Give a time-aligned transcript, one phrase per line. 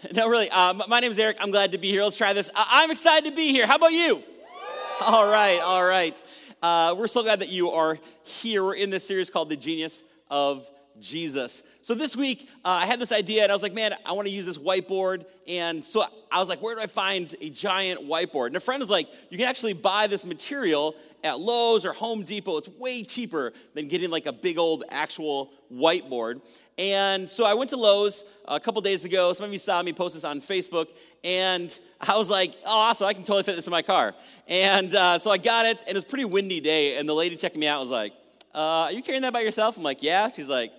[0.12, 0.48] No, really.
[0.48, 1.38] Uh, my name is Eric.
[1.40, 2.04] I'm glad to be here.
[2.04, 2.50] Let's try this.
[2.54, 3.66] I'm excited to be here.
[3.66, 4.22] How about you?
[5.00, 6.20] All right, all right.
[6.60, 8.64] Uh, we're so glad that you are here.
[8.64, 10.68] We're in this series called The Genius of
[11.00, 11.62] Jesus.
[11.82, 14.28] So this week, uh, I had this idea and I was like, man, I want
[14.28, 15.24] to use this whiteboard.
[15.46, 18.48] And so I was like, where do I find a giant whiteboard?
[18.48, 20.94] And a friend was like, you can actually buy this material
[21.24, 22.58] at Lowe's or Home Depot.
[22.58, 26.40] It's way cheaper than getting like a big old actual whiteboard.
[26.78, 29.32] And so I went to Lowe's a couple days ago.
[29.32, 30.90] Some of you saw me post this on Facebook.
[31.24, 34.14] And I was like, oh, awesome, I can totally fit this in my car.
[34.46, 36.98] And uh, so I got it, and it was a pretty windy day.
[36.98, 38.12] And the lady checking me out was like,
[38.54, 39.76] uh, are you carrying that by yourself?
[39.76, 40.28] I'm like, yeah.
[40.34, 40.72] She's like,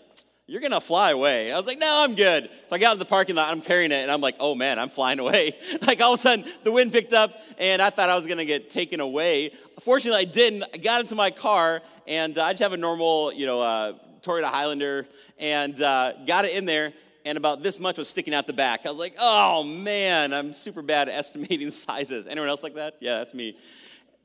[0.49, 1.51] you're gonna fly away.
[1.51, 2.49] I was like, no, I'm good.
[2.65, 4.79] So I got in the parking lot, I'm carrying it, and I'm like, oh man,
[4.79, 5.53] I'm flying away.
[5.85, 8.45] like all of a sudden, the wind picked up, and I thought I was gonna
[8.45, 9.51] get taken away.
[9.81, 10.63] Fortunately, I didn't.
[10.73, 13.93] I got into my car, and uh, I just have a normal, you know, uh,
[14.21, 16.93] Toyota Highlander, and uh, got it in there,
[17.25, 18.87] and about this much was sticking out the back.
[18.87, 22.25] I was like, oh man, I'm super bad at estimating sizes.
[22.25, 22.95] Anyone else like that?
[22.99, 23.55] Yeah, that's me.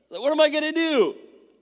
[0.08, 1.16] what am I gonna do?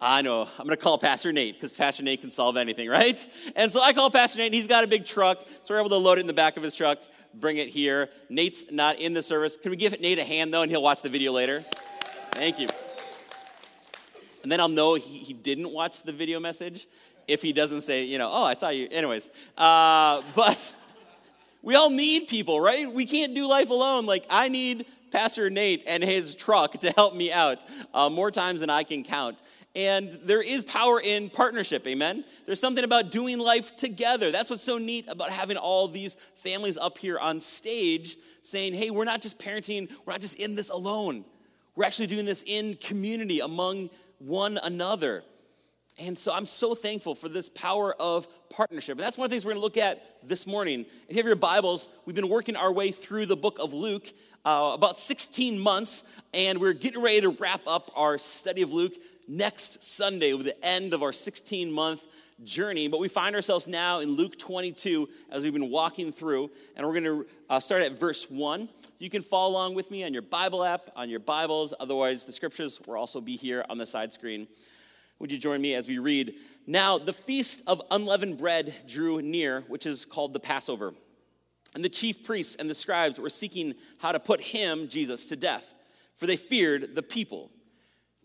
[0.04, 3.24] I know, I'm gonna call Pastor Nate because Pastor Nate can solve anything, right?
[3.54, 5.90] And so I call Pastor Nate, and he's got a big truck, so we're able
[5.90, 6.98] to load it in the back of his truck,
[7.34, 8.08] bring it here.
[8.28, 9.56] Nate's not in the service.
[9.56, 11.60] Can we give Nate a hand though, and he'll watch the video later?
[12.32, 12.66] Thank you.
[14.42, 16.88] And then I'll know he, he didn't watch the video message
[17.28, 18.88] if he doesn't say, you know, oh, I saw you.
[18.90, 20.74] Anyways, uh, but
[21.62, 22.92] we all need people, right?
[22.92, 24.06] We can't do life alone.
[24.06, 28.60] Like, I need Pastor Nate and his truck to help me out uh, more times
[28.60, 29.42] than I can count.
[29.76, 32.24] And there is power in partnership, amen?
[32.46, 34.32] There's something about doing life together.
[34.32, 38.90] That's what's so neat about having all these families up here on stage saying, hey,
[38.90, 41.24] we're not just parenting, we're not just in this alone.
[41.76, 45.24] We're actually doing this in community among one another.
[45.98, 48.98] And so I'm so thankful for this power of partnership.
[48.98, 50.86] And that's one of the things we're going to look at this morning.
[51.08, 54.08] If you have your Bibles, we've been working our way through the book of Luke
[54.44, 56.04] uh, about 16 months,
[56.34, 58.94] and we're getting ready to wrap up our study of Luke
[59.28, 62.06] next Sunday with the end of our 16 month
[62.42, 62.88] journey.
[62.88, 67.00] But we find ourselves now in Luke 22 as we've been walking through, and we're
[67.00, 68.68] going to uh, start at verse 1.
[68.98, 71.72] You can follow along with me on your Bible app, on your Bibles.
[71.78, 74.48] Otherwise, the scriptures will also be here on the side screen.
[75.18, 76.34] Would you join me as we read?
[76.66, 80.94] Now, the feast of unleavened bread drew near, which is called the Passover.
[81.74, 85.36] And the chief priests and the scribes were seeking how to put him, Jesus, to
[85.36, 85.74] death,
[86.16, 87.50] for they feared the people.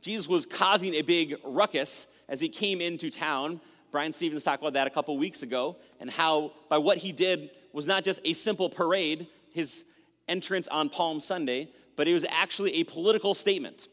[0.02, 3.62] Jesus was causing a big ruckus as he came into town.
[3.92, 7.50] Brian Stevens talked about that a couple weeks ago, and how by what he did
[7.72, 9.86] was not just a simple parade, his
[10.28, 13.88] entrance on Palm Sunday, but it was actually a political statement.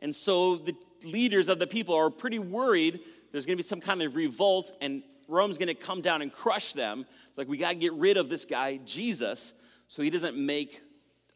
[0.00, 0.74] And so the
[1.04, 3.00] leaders of the people are pretty worried
[3.36, 7.06] there's gonna be some kind of revolt and Rome's gonna come down and crush them.
[7.28, 9.54] It's like, we gotta get rid of this guy, Jesus,
[9.88, 10.80] so he doesn't make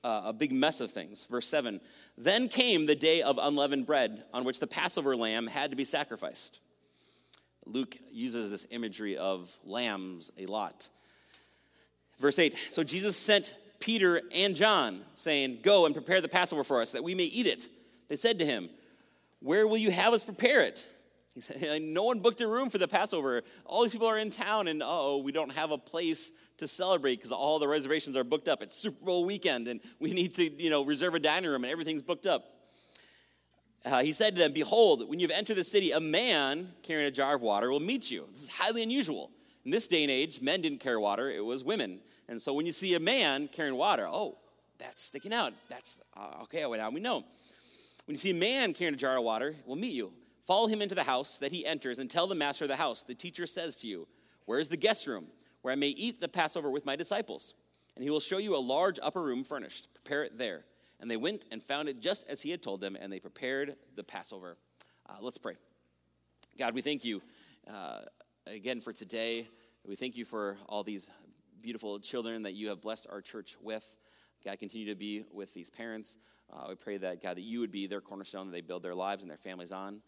[0.03, 1.25] uh, a big mess of things.
[1.25, 1.81] Verse 7
[2.17, 5.85] Then came the day of unleavened bread on which the Passover lamb had to be
[5.85, 6.61] sacrificed.
[7.67, 10.89] Luke uses this imagery of lambs a lot.
[12.19, 16.81] Verse 8 So Jesus sent Peter and John, saying, Go and prepare the Passover for
[16.81, 17.69] us, that we may eat it.
[18.09, 18.69] They said to him,
[19.41, 20.89] Where will you have us prepare it?
[21.47, 23.43] He said, No one booked a room for the Passover.
[23.65, 27.17] All these people are in town, and oh, we don't have a place to celebrate
[27.17, 28.63] because all the reservations are booked up.
[28.63, 31.71] It's Super Bowl weekend, and we need to, you know, reserve a dining room, and
[31.71, 32.45] everything's booked up.
[33.85, 37.11] Uh, he said to them, Behold, when you've entered the city, a man carrying a
[37.11, 38.27] jar of water will meet you.
[38.33, 39.31] This is highly unusual.
[39.65, 42.01] In this day and age, men didn't carry water, it was women.
[42.29, 44.39] And so when you see a man carrying water, oh,
[44.79, 45.53] that's sticking out.
[45.69, 47.25] That's uh, okay, well, now we know.
[48.07, 50.13] When you see a man carrying a jar of water, we'll meet you.
[50.51, 53.05] Follow him into the house that he enters and tell the master of the house,
[53.05, 54.09] the teacher says to you,
[54.47, 55.29] Where is the guest room?
[55.63, 57.55] where I may eat the Passover with my disciples.
[57.95, 59.87] And he will show you a large upper room furnished.
[59.95, 60.65] Prepare it there.
[60.99, 63.77] And they went and found it just as he had told them, and they prepared
[63.95, 64.57] the Passover.
[65.09, 65.55] Uh, let's pray.
[66.59, 67.23] God, we thank you
[67.73, 68.01] uh,
[68.49, 69.47] again for today.
[69.87, 71.11] We thank you for all these
[71.63, 73.99] beautiful children that you have blessed our church with.
[74.45, 76.17] God, continue to be with these parents.
[76.53, 78.97] Uh, we pray that, God, that you would be their cornerstone that they build their
[78.97, 80.03] lives and their families on.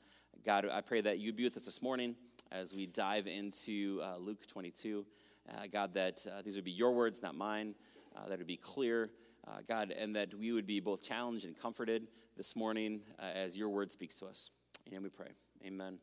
[0.44, 2.17] God, I pray that you'd be with us this morning
[2.50, 5.05] as we dive into uh, Luke 22.
[5.49, 7.75] Uh, God, that uh, these would be your words, not mine,
[8.17, 9.11] uh, that it would be clear,
[9.46, 13.56] uh, God, and that we would be both challenged and comforted this morning uh, as
[13.56, 14.50] your word speaks to us.
[14.93, 15.31] And we pray.
[15.64, 15.99] Amen.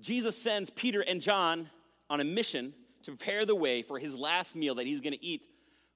[0.00, 1.68] Jesus sends Peter and John
[2.10, 2.74] on a mission
[3.04, 5.46] to prepare the way for his last meal that he's going to eat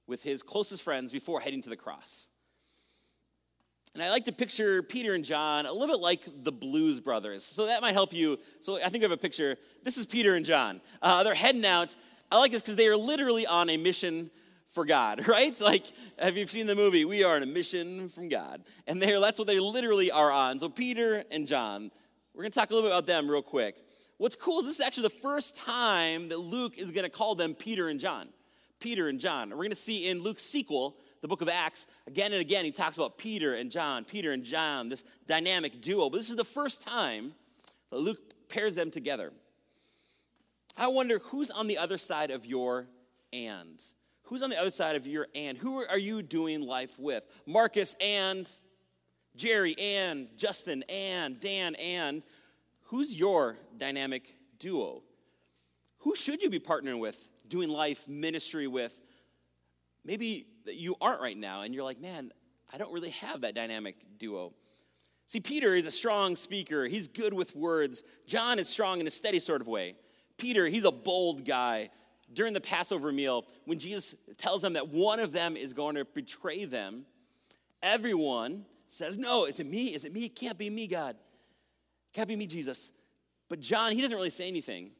[0.07, 2.29] with his closest friends before heading to the cross.
[3.95, 7.43] And I like to picture Peter and John a little bit like the Blues Brothers.
[7.43, 8.37] So that might help you.
[8.61, 9.57] So I think I have a picture.
[9.83, 10.79] This is Peter and John.
[11.01, 11.95] Uh, they're heading out
[12.31, 14.29] I like this because they are literally on a mission
[14.69, 15.59] for God, right?
[15.59, 15.85] Like,
[16.19, 17.05] have you seen the movie?
[17.05, 18.63] We are on a mission from God.
[18.87, 20.59] And there, that's what they literally are on.
[20.59, 21.91] So, Peter and John,
[22.33, 23.75] we're going to talk a little bit about them real quick.
[24.17, 27.35] What's cool is this is actually the first time that Luke is going to call
[27.35, 28.29] them Peter and John.
[28.79, 29.49] Peter and John.
[29.49, 32.71] We're going to see in Luke's sequel, the book of Acts, again and again, he
[32.71, 36.09] talks about Peter and John, Peter and John, this dynamic duo.
[36.09, 37.33] But this is the first time
[37.91, 38.19] that Luke
[38.49, 39.31] pairs them together.
[40.77, 42.87] I wonder who's on the other side of your
[43.33, 43.81] and.
[44.23, 45.57] Who's on the other side of your and?
[45.57, 47.25] Who are you doing life with?
[47.45, 48.49] Marcus and
[49.35, 52.23] Jerry and Justin and Dan and.
[52.83, 55.03] Who's your dynamic duo?
[56.01, 59.01] Who should you be partnering with, doing life, ministry with?
[60.05, 62.31] Maybe you aren't right now, and you're like, man,
[62.71, 64.53] I don't really have that dynamic duo.
[65.25, 66.85] See, Peter is a strong speaker.
[66.85, 68.03] He's good with words.
[68.25, 69.95] John is strong in a steady sort of way.
[70.37, 71.89] Peter, he's a bold guy.
[72.31, 76.05] During the Passover meal, when Jesus tells them that one of them is going to
[76.05, 77.05] betray them,
[77.81, 79.87] everyone says, No, is it me?
[79.87, 80.25] Is it me?
[80.25, 81.15] It can't be me, God.
[81.15, 82.91] It can't be me, Jesus.
[83.49, 84.91] But John, he doesn't really say anything.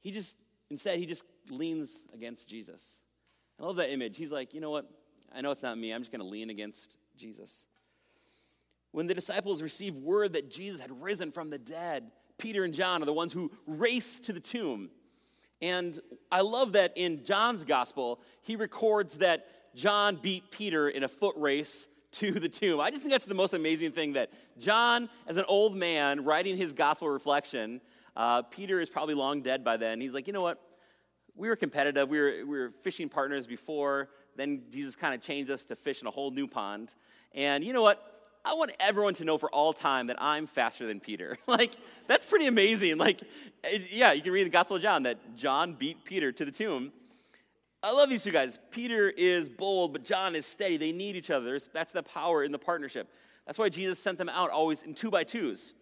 [0.00, 0.38] He just,
[0.70, 3.01] instead, he just leans against Jesus.
[3.62, 4.16] I love that image.
[4.16, 4.90] He's like, You know what?
[5.34, 5.92] I know it's not me.
[5.92, 7.68] I'm just going to lean against Jesus.
[8.90, 13.02] When the disciples received word that Jesus had risen from the dead, Peter and John
[13.02, 14.90] are the ones who race to the tomb.
[15.62, 15.98] And
[16.30, 21.36] I love that in John's gospel, he records that John beat Peter in a foot
[21.38, 22.80] race to the tomb.
[22.80, 26.58] I just think that's the most amazing thing that John, as an old man writing
[26.58, 27.80] his gospel reflection,
[28.16, 30.00] uh, Peter is probably long dead by then.
[30.00, 30.60] He's like, you know what?
[31.34, 32.08] We were competitive.
[32.08, 34.08] We were, we were fishing partners before.
[34.36, 36.94] Then Jesus kind of changed us to fish in a whole new pond.
[37.34, 38.08] And you know what?
[38.44, 41.38] I want everyone to know for all time that I'm faster than Peter.
[41.46, 41.74] like,
[42.08, 42.98] that's pretty amazing.
[42.98, 43.20] Like,
[43.90, 46.92] yeah, you can read the Gospel of John that John beat Peter to the tomb.
[47.84, 48.58] I love these two guys.
[48.70, 50.76] Peter is bold, but John is steady.
[50.76, 51.58] They need each other.
[51.72, 53.08] That's the power in the partnership.
[53.46, 55.74] That's why Jesus sent them out always in two by twos.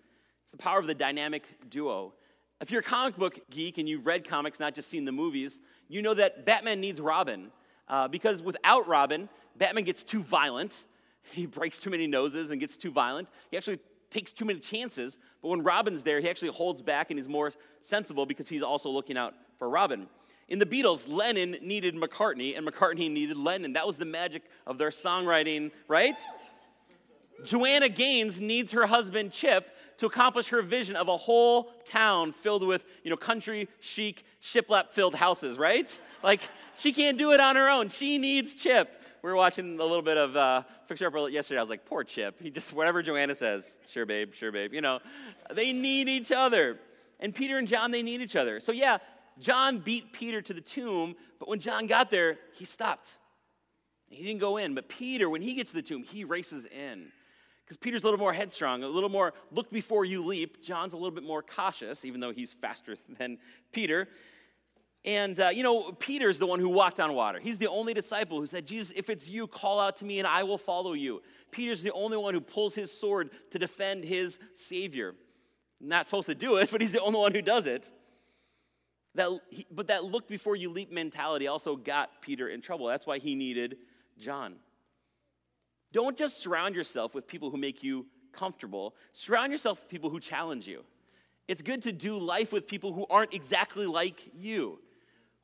[0.42, 2.14] It's the power of the dynamic duo.
[2.60, 5.60] If you're a comic book geek and you've read comics, not just seen the movies,
[5.88, 7.50] you know that Batman needs Robin.
[7.88, 10.86] Uh, because without Robin, Batman gets too violent
[11.32, 13.28] he breaks too many noses and gets too violent.
[13.50, 13.78] He actually
[14.10, 15.18] takes too many chances.
[15.42, 18.90] But when Robin's there, he actually holds back and he's more sensible because he's also
[18.90, 20.08] looking out for Robin.
[20.48, 23.74] In the Beatles, Lennon needed McCartney and McCartney needed Lennon.
[23.74, 26.18] That was the magic of their songwriting, right?
[27.44, 32.66] Joanna Gaines needs her husband Chip to accomplish her vision of a whole town filled
[32.66, 36.00] with, you know, country chic shiplap filled houses, right?
[36.22, 36.40] Like
[36.76, 37.88] she can't do it on her own.
[37.88, 41.58] She needs Chip we were watching a little bit of uh, Fixer Upper yesterday.
[41.58, 42.40] I was like, poor Chip.
[42.40, 44.72] He just, whatever Joanna says, sure, babe, sure, babe.
[44.72, 45.00] You know,
[45.52, 46.78] they need each other.
[47.18, 48.60] And Peter and John, they need each other.
[48.60, 48.98] So, yeah,
[49.38, 53.18] John beat Peter to the tomb, but when John got there, he stopped.
[54.08, 54.74] He didn't go in.
[54.74, 57.12] But Peter, when he gets to the tomb, he races in.
[57.70, 60.60] Because Peter's a little more headstrong, a little more look before you leap.
[60.60, 63.38] John's a little bit more cautious, even though he's faster than
[63.70, 64.08] Peter.
[65.04, 67.38] And, uh, you know, Peter's the one who walked on water.
[67.38, 70.26] He's the only disciple who said, Jesus, if it's you, call out to me and
[70.26, 71.22] I will follow you.
[71.52, 75.14] Peter's the only one who pulls his sword to defend his Savior.
[75.80, 77.92] Not supposed to do it, but he's the only one who does it.
[79.14, 79.30] That,
[79.70, 82.88] but that look before you leap mentality also got Peter in trouble.
[82.88, 83.76] That's why he needed
[84.18, 84.56] John.
[85.92, 90.20] Don't just surround yourself with people who make you comfortable, surround yourself with people who
[90.20, 90.84] challenge you.
[91.48, 94.78] It's good to do life with people who aren't exactly like you.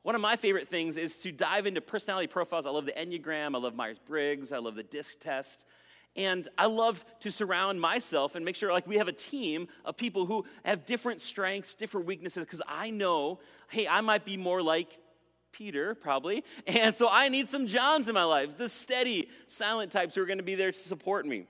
[0.03, 2.65] One of my favorite things is to dive into personality profiles.
[2.65, 5.65] I love the Enneagram, I love Myers Briggs, I love the DISC test.
[6.15, 9.97] And I love to surround myself and make sure like we have a team of
[9.97, 14.61] people who have different strengths, different weaknesses, because I know, hey, I might be more
[14.61, 14.97] like
[15.57, 16.43] Peter, probably.
[16.67, 20.25] And so I need some Johns in my life, the steady, silent types who are
[20.25, 21.47] going to be there to support me.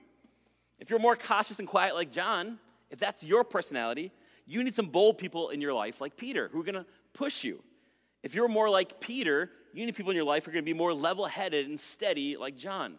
[0.78, 2.58] If you're more cautious and quiet like John,
[2.90, 4.12] if that's your personality,
[4.46, 7.44] you need some bold people in your life like Peter who are going to push
[7.44, 7.62] you.
[8.22, 10.72] If you're more like Peter, you need people in your life who are going to
[10.72, 12.94] be more level headed and steady like John.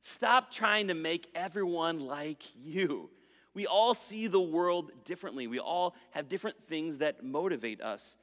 [0.00, 3.10] Stop trying to make everyone like you.
[3.52, 5.48] We all see the world differently.
[5.48, 8.16] We all have different things that motivate us.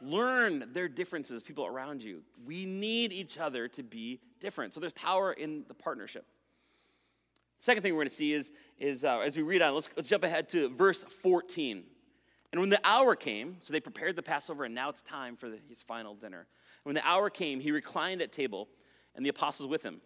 [0.00, 2.22] Learn their differences, people around you.
[2.44, 4.74] We need each other to be different.
[4.74, 6.26] So there's power in the partnership.
[7.58, 10.08] Second thing we're going to see is, is uh, as we read on, let's, let's
[10.08, 11.84] jump ahead to verse 14.
[12.52, 15.48] And when the hour came, so they prepared the Passover, and now it's time for
[15.48, 16.46] the, his final dinner.
[16.84, 18.68] When the hour came, he reclined at table,
[19.14, 20.00] and the apostles with him.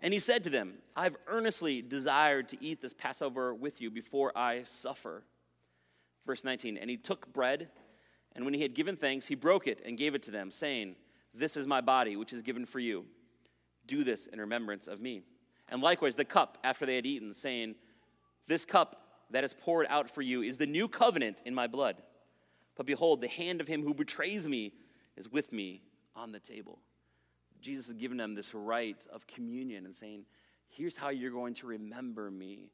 [0.00, 4.36] And he said to them, I've earnestly desired to eat this Passover with you before
[4.36, 5.24] I suffer.
[6.24, 7.68] Verse 19, and he took bread,
[8.36, 10.96] and when he had given thanks, he broke it and gave it to them, saying,
[11.34, 13.06] This is my body, which is given for you.
[13.86, 15.22] Do this in remembrance of me.
[15.68, 17.76] And likewise, the cup after they had eaten, saying,
[18.46, 21.96] This cup that is poured out for you is the new covenant in my blood.
[22.76, 24.74] But behold, the hand of him who betrays me
[25.16, 25.82] is with me
[26.14, 26.78] on the table.
[27.62, 30.26] Jesus has given them this rite of communion and saying,
[30.68, 32.70] Here's how you're going to remember me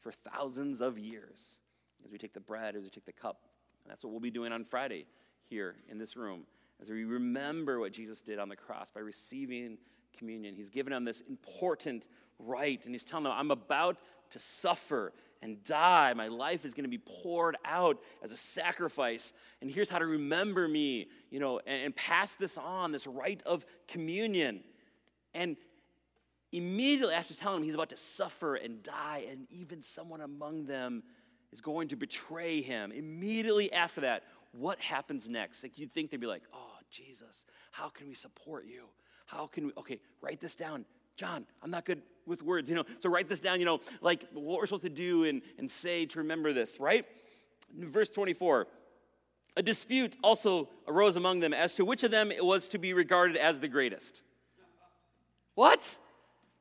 [0.00, 1.60] for thousands of years
[2.04, 3.47] as we take the bread, as we take the cup.
[3.88, 5.06] And that's what we'll be doing on Friday
[5.48, 6.42] here in this room
[6.78, 9.78] as we remember what Jesus did on the cross by receiving
[10.16, 10.54] communion.
[10.54, 12.06] He's given them this important
[12.38, 13.96] rite, and he's telling them, I'm about
[14.30, 16.12] to suffer and die.
[16.12, 19.32] My life is going to be poured out as a sacrifice.
[19.62, 23.42] And here's how to remember me, you know, and, and pass this on, this rite
[23.46, 24.60] of communion.
[25.32, 25.56] And
[26.52, 31.04] immediately after telling him he's about to suffer and die, and even someone among them
[31.52, 35.62] is going to betray him, immediately after that, what happens next?
[35.62, 38.84] Like you'd think they'd be like, oh, Jesus, how can we support you?
[39.26, 40.84] How can we, okay, write this down.
[41.16, 44.24] John, I'm not good with words, you know, so write this down, you know, like
[44.32, 47.04] what we're supposed to do and, and say to remember this, right?
[47.76, 48.68] Verse 24.
[49.56, 52.94] A dispute also arose among them as to which of them it was to be
[52.94, 54.22] regarded as the greatest.
[55.54, 55.98] What?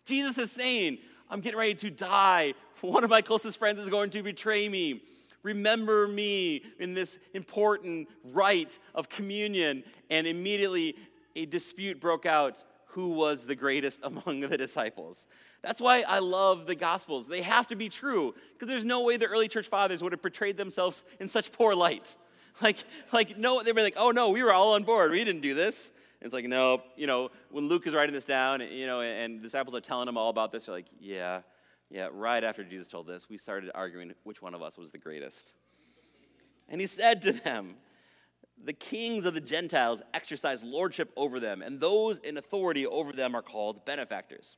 [0.05, 0.97] Jesus is saying,
[1.29, 2.53] I'm getting ready to die.
[2.81, 5.03] One of my closest friends is going to betray me.
[5.43, 9.83] Remember me in this important rite of communion.
[10.09, 10.95] And immediately
[11.35, 15.27] a dispute broke out who was the greatest among the disciples.
[15.61, 17.27] That's why I love the Gospels.
[17.27, 20.21] They have to be true because there's no way the early church fathers would have
[20.21, 22.15] portrayed themselves in such poor light.
[22.59, 22.77] Like,
[23.13, 25.11] like no, they were like, oh no, we were all on board.
[25.11, 25.91] We didn't do this.
[26.21, 29.75] It's like, no, you know, when Luke is writing this down, you know, and disciples
[29.75, 31.41] are telling him all about this, they're like, yeah,
[31.89, 34.97] yeah, right after Jesus told this, we started arguing which one of us was the
[34.97, 35.53] greatest.
[36.67, 37.75] And he said to them,
[38.63, 43.35] the kings of the Gentiles exercise lordship over them, and those in authority over them
[43.35, 44.57] are called benefactors.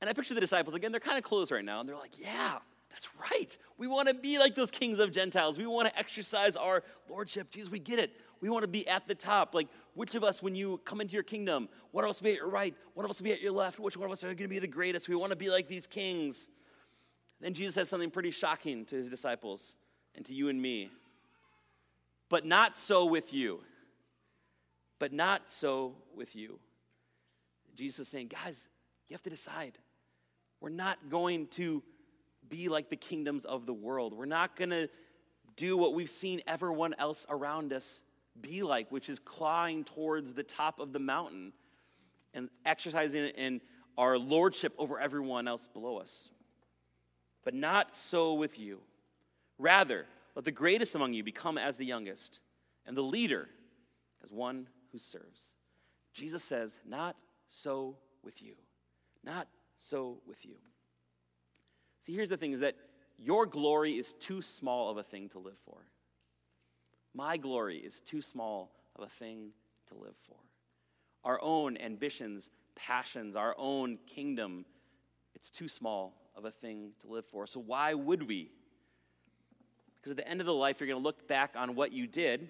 [0.00, 2.18] And I picture the disciples, again, they're kind of close right now, and they're like,
[2.18, 2.58] yeah,
[2.90, 3.56] that's right.
[3.76, 5.58] We want to be like those kings of Gentiles.
[5.58, 7.50] We want to exercise our lordship.
[7.50, 8.12] Jesus, we get it.
[8.40, 9.54] We want to be at the top.
[9.54, 12.32] Like, which of us, when you come into your kingdom, one of us will be
[12.32, 14.22] at your right, one of us will be at your left, which one of us
[14.22, 15.08] are going to be the greatest?
[15.08, 16.48] We want to be like these kings.
[17.40, 19.76] Then Jesus says something pretty shocking to his disciples
[20.14, 20.90] and to you and me.
[22.28, 23.60] But not so with you.
[24.98, 26.58] But not so with you.
[27.76, 28.68] Jesus is saying, guys,
[29.08, 29.78] you have to decide.
[30.60, 31.82] We're not going to
[32.48, 34.12] be like the kingdoms of the world.
[34.12, 34.88] We're not going to
[35.56, 38.02] do what we've seen everyone else around us
[38.40, 41.52] be like, which is clawing towards the top of the mountain
[42.34, 43.60] and exercising in
[43.96, 46.30] our lordship over everyone else below us.
[47.44, 48.80] But not so with you.
[49.58, 52.40] Rather, let the greatest among you become as the youngest,
[52.86, 53.48] and the leader
[54.22, 55.54] as one who serves.
[56.12, 57.16] Jesus says, Not
[57.48, 58.54] so with you.
[59.24, 60.56] Not so with you.
[62.00, 62.76] See, here's the thing is that
[63.18, 65.78] your glory is too small of a thing to live for.
[67.14, 69.50] My glory is too small of a thing
[69.88, 70.36] to live for.
[71.24, 74.64] Our own ambitions, passions, our own kingdom,
[75.34, 77.46] it's too small of a thing to live for.
[77.46, 78.50] So, why would we
[80.08, 82.06] because at the end of the life, you're going to look back on what you
[82.06, 82.48] did,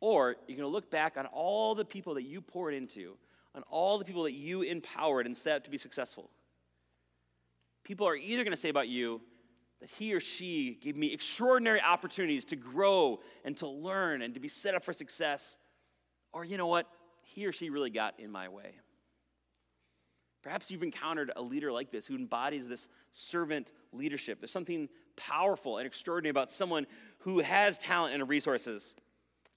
[0.00, 3.16] or you're going to look back on all the people that you poured into,
[3.54, 6.30] on all the people that you empowered and set up to be successful.
[7.84, 9.20] People are either going to say about you
[9.82, 14.40] that he or she gave me extraordinary opportunities to grow and to learn and to
[14.40, 15.58] be set up for success,
[16.32, 16.86] or you know what?
[17.22, 18.76] He or she really got in my way.
[20.44, 24.40] Perhaps you've encountered a leader like this who embodies this servant leadership.
[24.40, 26.86] There's something powerful and extraordinary about someone
[27.18, 28.94] who has talent and resources,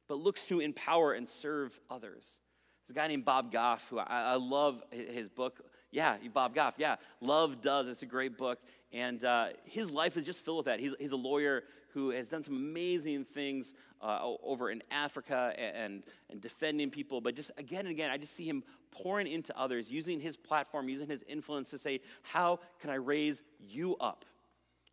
[0.07, 2.39] but looks to empower and serve others.
[2.85, 5.61] There's a guy named Bob Goff who I, I love his book.
[5.91, 6.75] Yeah, Bob Goff.
[6.77, 7.87] Yeah, Love Does.
[7.87, 8.59] It's a great book.
[8.95, 10.79] And uh, his life is just filled with that.
[10.79, 16.03] He's, he's a lawyer who has done some amazing things uh, over in Africa and,
[16.29, 17.19] and defending people.
[17.19, 20.87] But just again and again, I just see him pouring into others, using his platform,
[20.87, 24.23] using his influence to say, How can I raise you up?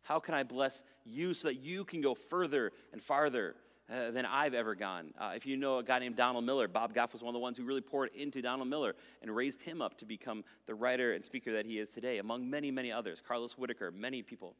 [0.01, 3.55] How can I bless you so that you can go further and farther
[3.91, 5.13] uh, than I've ever gone?
[5.19, 7.43] Uh, if you know a guy named Donald Miller, Bob Goff was one of the
[7.43, 11.13] ones who really poured into Donald Miller and raised him up to become the writer
[11.13, 13.21] and speaker that he is today, among many, many others.
[13.25, 14.55] Carlos Whittaker, many people.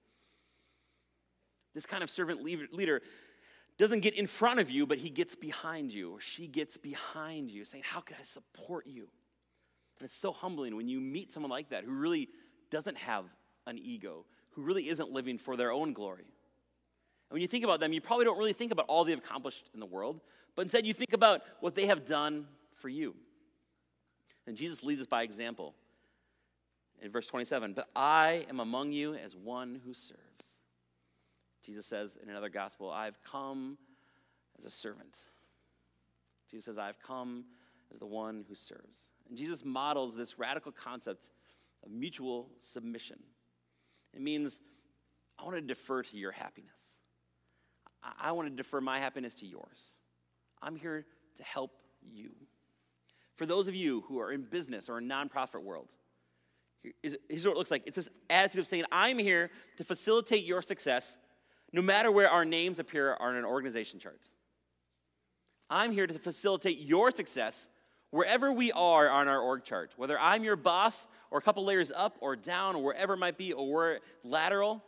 [1.74, 3.02] This kind of servant leader
[3.78, 7.50] doesn't get in front of you, but he gets behind you, or she gets behind
[7.50, 9.08] you, saying, How can I support you?
[10.00, 12.30] And it's so humbling when you meet someone like that who really
[12.70, 13.26] doesn't have
[13.66, 16.33] an ego, who really isn't living for their own glory.
[17.34, 19.80] When you think about them, you probably don't really think about all they've accomplished in
[19.80, 20.22] the world,
[20.56, 23.16] but instead you think about what they have done for you.
[24.46, 25.74] And Jesus leads us by example.
[27.02, 30.60] In verse 27, but I am among you as one who serves.
[31.66, 33.80] Jesus says in another gospel, I've come
[34.60, 35.18] as a servant.
[36.52, 37.46] Jesus says, I've come
[37.92, 39.10] as the one who serves.
[39.28, 41.32] And Jesus models this radical concept
[41.84, 43.18] of mutual submission.
[44.14, 44.62] It means
[45.40, 47.00] I want to defer to your happiness.
[48.20, 49.96] I want to defer my happiness to yours.
[50.62, 51.06] I'm here
[51.36, 52.32] to help you.
[53.36, 55.96] For those of you who are in business or a nonprofit world,
[57.02, 60.62] here's what it looks like it's this attitude of saying, I'm here to facilitate your
[60.62, 61.18] success
[61.72, 64.30] no matter where our names appear on an organization chart.
[65.70, 67.70] I'm here to facilitate your success
[68.12, 71.92] wherever we are on our org chart, whether I'm your boss or a couple layers
[71.92, 74.84] up or down or wherever it might be, or we're lateral.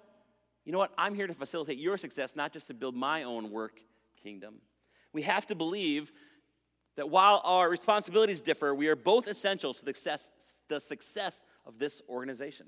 [0.66, 0.92] You know what?
[0.98, 3.80] I'm here to facilitate your success, not just to build my own work
[4.22, 4.56] kingdom.
[5.14, 6.12] We have to believe
[6.96, 10.32] that while our responsibilities differ, we are both essential to the success,
[10.68, 12.68] the success of this organization.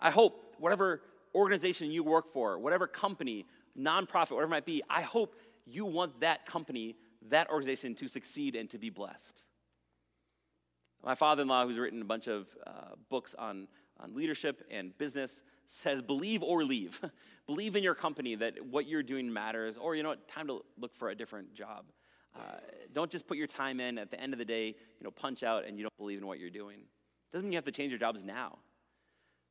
[0.00, 1.02] I hope whatever
[1.34, 3.46] organization you work for, whatever company,
[3.78, 5.34] nonprofit, whatever it might be, I hope
[5.66, 6.96] you want that company,
[7.28, 9.46] that organization to succeed and to be blessed.
[11.04, 13.68] My father in law, who's written a bunch of uh, books on,
[14.00, 17.00] on leadership and business, says believe or leave.
[17.46, 20.64] believe in your company that what you're doing matters, or you know what, time to
[20.78, 21.86] look for a different job.
[22.34, 22.40] Uh,
[22.92, 25.42] don't just put your time in at the end of the day, you know, punch
[25.42, 26.78] out and you don't believe in what you're doing.
[27.32, 28.58] Doesn't mean you have to change your jobs now.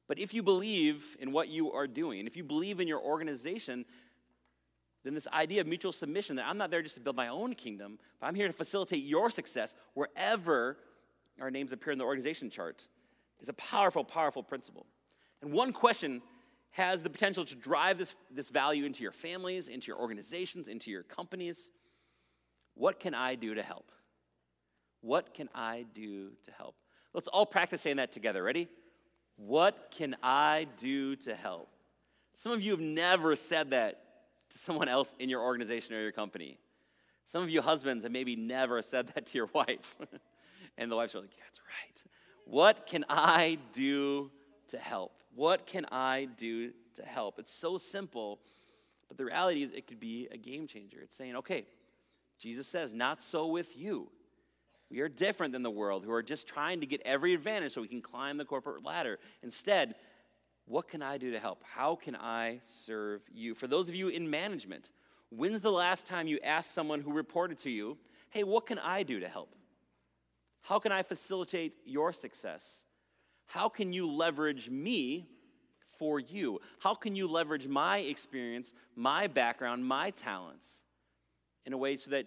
[0.07, 3.85] But if you believe in what you are doing, if you believe in your organization,
[5.03, 7.55] then this idea of mutual submission that I'm not there just to build my own
[7.55, 10.77] kingdom, but I'm here to facilitate your success wherever
[11.39, 12.87] our names appear in the organization chart
[13.39, 14.85] is a powerful, powerful principle.
[15.43, 16.21] And one question
[16.71, 20.89] has the potential to drive this, this value into your families, into your organizations, into
[20.89, 21.69] your companies.
[22.75, 23.91] What can I do to help?
[25.01, 26.75] What can I do to help?
[27.13, 28.41] Let's all practice saying that together.
[28.41, 28.69] Ready?
[29.35, 31.67] What can I do to help?
[32.35, 34.01] Some of you have never said that
[34.51, 36.57] to someone else in your organization or your company.
[37.25, 39.97] Some of you husbands have maybe never said that to your wife.
[40.77, 42.11] and the wife's like, yeah, that's right.
[42.45, 44.31] What can I do
[44.69, 45.22] to help?
[45.35, 47.39] What can I do to help?
[47.39, 48.39] It's so simple,
[49.07, 50.99] but the reality is it could be a game changer.
[51.01, 51.65] It's saying, okay,
[52.39, 54.09] Jesus says, not so with you.
[54.91, 57.81] We are different than the world who are just trying to get every advantage so
[57.81, 59.17] we can climb the corporate ladder.
[59.41, 59.95] Instead,
[60.65, 61.63] what can I do to help?
[61.63, 63.55] How can I serve you?
[63.55, 64.91] For those of you in management,
[65.29, 67.97] when's the last time you asked someone who reported to you,
[68.29, 69.55] hey, what can I do to help?
[70.61, 72.85] How can I facilitate your success?
[73.45, 75.27] How can you leverage me
[75.97, 76.59] for you?
[76.79, 80.83] How can you leverage my experience, my background, my talents
[81.65, 82.25] in a way so that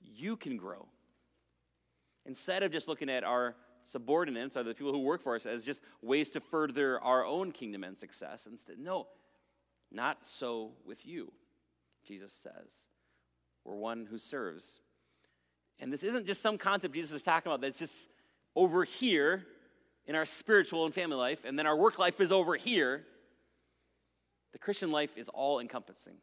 [0.00, 0.86] you can grow?
[2.26, 5.64] Instead of just looking at our subordinates or the people who work for us as
[5.64, 8.46] just ways to further our own kingdom and success.
[8.46, 9.08] Instead, no,
[9.90, 11.32] not so with you,
[12.06, 12.88] Jesus says.
[13.64, 14.80] We're one who serves.
[15.78, 18.08] And this isn't just some concept Jesus is talking about that's just
[18.54, 19.46] over here
[20.10, 23.04] in our spiritual and family life, and then our work life is over here.
[24.50, 26.16] The Christian life is all encompassing.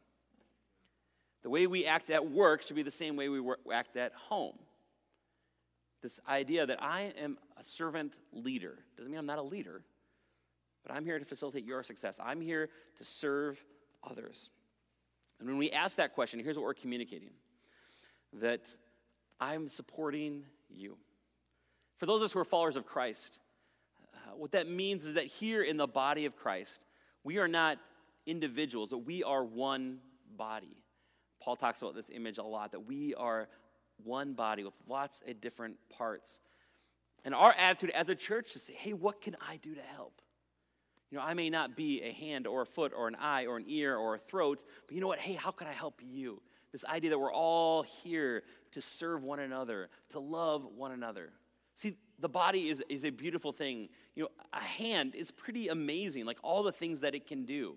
[1.42, 3.40] The way we act at work should be the same way we
[3.72, 4.58] act at home.
[6.02, 9.80] This idea that I am a servant leader doesn't mean I'm not a leader,
[10.86, 12.20] but I'm here to facilitate your success.
[12.22, 13.64] I'm here to serve
[14.04, 14.50] others.
[15.40, 17.30] And when we ask that question, here's what we're communicating
[18.34, 18.68] that
[19.40, 20.98] I'm supporting you.
[21.96, 23.38] For those of us who are followers of Christ,
[24.36, 26.80] what that means is that here in the body of Christ,
[27.24, 27.78] we are not
[28.26, 29.98] individuals, but we are one
[30.36, 30.76] body.
[31.40, 33.48] Paul talks about this image a lot that we are
[34.04, 36.40] one body with lots of different parts.
[37.24, 40.20] And our attitude as a church to say, hey, what can I do to help?
[41.10, 43.56] You know, I may not be a hand or a foot or an eye or
[43.56, 45.18] an ear or a throat, but you know what?
[45.18, 46.42] Hey, how can I help you?
[46.70, 51.32] This idea that we're all here to serve one another, to love one another.
[51.74, 53.88] See, the body is, is a beautiful thing.
[54.18, 57.76] You know, a hand is pretty amazing, like all the things that it can do.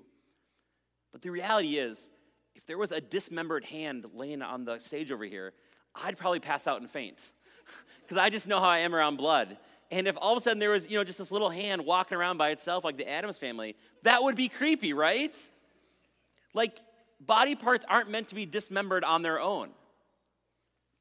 [1.11, 2.09] But the reality is,
[2.55, 5.53] if there was a dismembered hand laying on the stage over here,
[5.93, 7.31] I'd probably pass out and faint
[8.01, 9.55] because I just know how I am around blood.
[9.91, 12.17] And if all of a sudden there was, you know, just this little hand walking
[12.17, 15.37] around by itself like the Addams family, that would be creepy, right?
[16.55, 16.79] Like
[17.19, 19.69] body parts aren't meant to be dismembered on their own.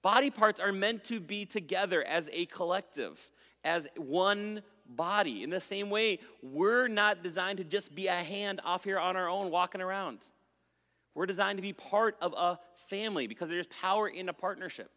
[0.02, 3.30] Body parts are meant to be together as a collective,
[3.64, 4.60] as one
[4.96, 5.42] body.
[5.42, 9.16] In the same way, we're not designed to just be a hand off here on
[9.16, 10.18] our own walking around.
[11.14, 14.90] We're designed to be part of a family because there's power in a partnership.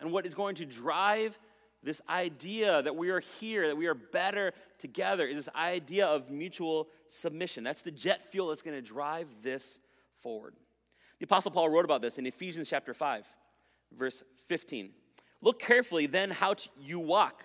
[0.00, 1.38] And what is going to drive
[1.82, 6.30] this idea that we are here, that we are better together, is this idea of
[6.30, 7.64] mutual submission.
[7.64, 9.80] That's the jet fuel that's going to drive this
[10.18, 10.54] forward.
[11.18, 13.26] The Apostle Paul wrote about this in Ephesians chapter 5,
[13.96, 14.90] verse 15.
[15.40, 17.44] Look carefully then how you walk,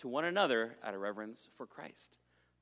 [0.00, 2.16] to one another out of reverence for Christ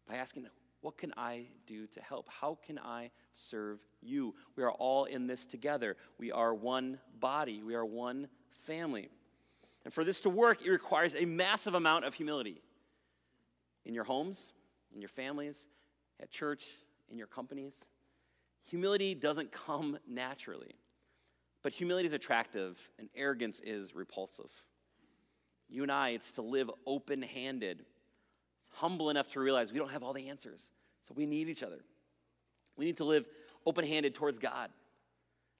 [0.09, 0.47] by asking,
[0.81, 2.29] what can I do to help?
[2.29, 4.35] How can I serve you?
[4.57, 5.97] We are all in this together.
[6.19, 9.09] We are one body, we are one family.
[9.85, 12.61] And for this to work, it requires a massive amount of humility
[13.85, 14.53] in your homes,
[14.93, 15.67] in your families,
[16.21, 16.65] at church,
[17.11, 17.89] in your companies.
[18.65, 20.75] Humility doesn't come naturally,
[21.63, 24.51] but humility is attractive and arrogance is repulsive.
[25.69, 27.85] You and I, it's to live open handed
[28.71, 30.71] humble enough to realize we don't have all the answers.
[31.07, 31.81] So we need each other.
[32.77, 33.27] We need to live
[33.67, 34.71] open handed towards God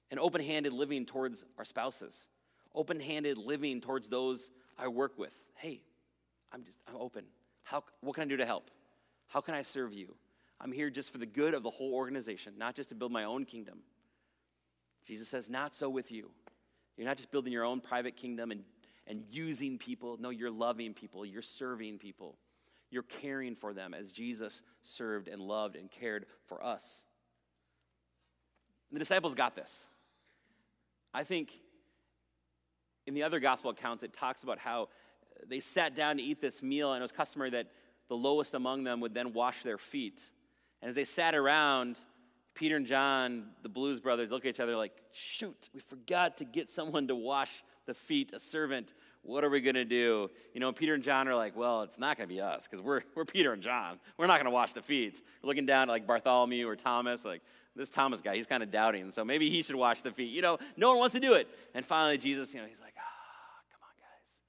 [0.09, 2.29] and open handed living towards our spouses,
[2.73, 5.33] open handed living towards those I work with.
[5.55, 5.81] Hey,
[6.51, 7.25] I'm just, I'm open.
[7.63, 8.71] How, what can I do to help?
[9.27, 10.15] How can I serve you?
[10.61, 13.25] I'm here just for the good of the whole organization, not just to build my
[13.25, 13.79] own kingdom.
[15.05, 16.31] Jesus says, not so with you.
[16.97, 18.63] You're not just building your own private kingdom and,
[19.09, 20.17] and using people.
[20.19, 22.37] No, you're loving people, you're serving people.
[22.91, 27.03] You're caring for them as Jesus served and loved and cared for us.
[28.91, 29.85] The disciples got this.
[31.13, 31.51] I think
[33.05, 34.89] in the other gospel accounts, it talks about how
[35.47, 37.67] they sat down to eat this meal, and it was customary that
[38.07, 40.21] the lowest among them would then wash their feet.
[40.81, 42.03] And as they sat around,
[42.55, 46.45] Peter and John, the Blues brothers, look at each other like, shoot, we forgot to
[46.45, 50.29] get someone to wash the feet, a servant what are we going to do?
[50.53, 52.81] You know, Peter and John are like, well, it's not going to be us because
[52.83, 53.99] we're, we're Peter and John.
[54.17, 55.21] We're not going to wash the feet.
[55.43, 57.41] We're looking down at like Bartholomew or Thomas, like,
[57.75, 60.31] this Thomas guy, he's kind of doubting, so maybe he should wash the feet.
[60.31, 61.47] You know, no one wants to do it.
[61.73, 64.41] And finally, Jesus, you know, he's like, ah, oh, come on, guys.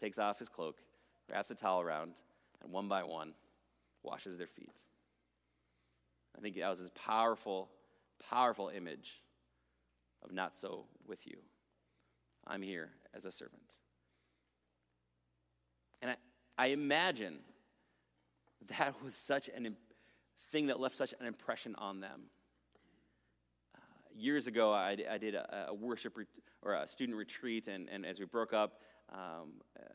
[0.00, 0.78] Takes off his cloak,
[1.32, 2.12] wraps a towel around,
[2.62, 3.32] and one by one
[4.02, 4.74] washes their feet.
[6.36, 7.70] I think that was his powerful,
[8.28, 9.22] powerful image
[10.22, 11.36] of not so with you.
[12.46, 13.78] I'm here as a servant.
[16.02, 16.16] And I,
[16.58, 17.38] I imagine
[18.78, 19.60] that was such a
[20.50, 22.22] thing that left such an impression on them.
[23.74, 23.80] Uh,
[24.14, 26.26] years ago, I, I did a, a, worship re-
[26.62, 28.80] or a student retreat, and, and as we broke up,
[29.12, 29.94] um, uh,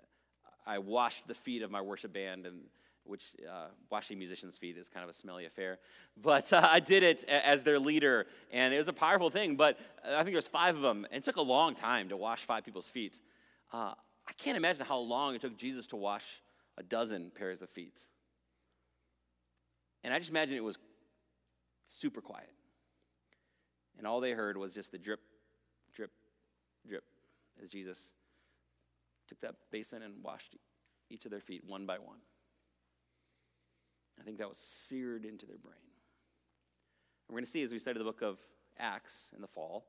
[0.66, 2.62] I washed the feet of my worship band, and
[3.10, 5.80] which uh, washing musicians' feet is kind of a smelly affair.
[6.22, 9.56] But uh, I did it as their leader, and it was a powerful thing.
[9.56, 12.18] But I think there was five of them, and it took a long time to
[12.18, 13.20] wash five people's feet.
[13.74, 13.94] Uh,
[14.28, 16.24] I can't imagine how long it took Jesus to wash
[16.78, 18.00] a dozen pairs of feet.
[20.04, 20.78] And I just imagine it was
[21.88, 22.54] super quiet.
[23.98, 25.20] And all they heard was just the drip,
[25.94, 26.12] drip,
[26.88, 27.04] drip
[27.62, 28.14] as Jesus
[29.28, 30.56] took that basin and washed
[31.10, 32.18] each of their feet one by one.
[34.20, 35.76] I think that was seared into their brain.
[37.28, 38.40] And we're going to see as we study the book of
[38.78, 39.86] Acts in the fall,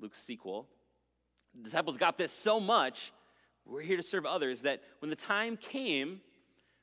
[0.00, 0.68] Luke's sequel,
[1.54, 3.12] the disciples got this so much
[3.66, 4.62] we're here to serve others.
[4.62, 6.20] That when the time came,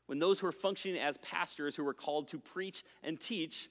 [0.05, 3.69] when those who were functioning as pastors, who were called to preach and teach,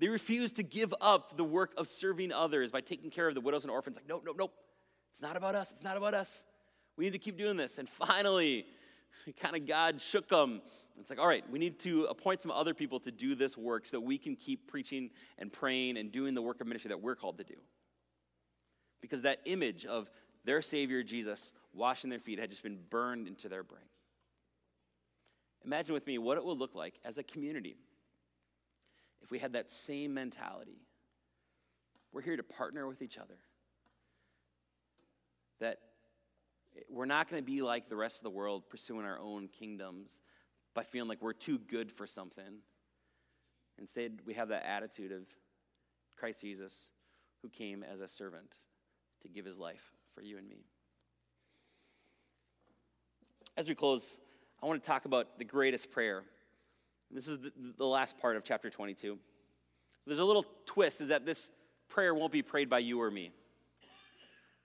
[0.00, 3.40] they refused to give up the work of serving others by taking care of the
[3.40, 3.96] widows and orphans.
[3.96, 4.52] Like, nope, nope, nope.
[5.12, 5.70] It's not about us.
[5.70, 6.44] It's not about us.
[6.96, 7.78] We need to keep doing this.
[7.78, 8.66] And finally,
[9.40, 10.60] kind of God shook them.
[10.98, 13.86] It's like, all right, we need to appoint some other people to do this work
[13.86, 17.16] so we can keep preaching and praying and doing the work of ministry that we're
[17.16, 17.56] called to do.
[19.00, 20.10] Because that image of
[20.44, 23.82] their Savior Jesus washing their feet had just been burned into their brain.
[25.64, 27.76] Imagine with me what it would look like as a community
[29.22, 30.78] if we had that same mentality.
[32.12, 33.34] We're here to partner with each other.
[35.60, 35.78] That
[36.88, 40.20] we're not going to be like the rest of the world pursuing our own kingdoms
[40.74, 42.60] by feeling like we're too good for something.
[43.78, 45.22] Instead, we have that attitude of
[46.16, 46.90] Christ Jesus
[47.42, 48.56] who came as a servant
[49.22, 50.64] to give his life for you and me.
[53.56, 54.18] As we close,
[54.62, 56.22] I want to talk about the greatest prayer.
[57.10, 57.38] This is
[57.78, 59.18] the, last part of chapter 22.
[60.06, 61.50] There's a little twist is that this
[61.88, 63.32] prayer won't be prayed by you or me.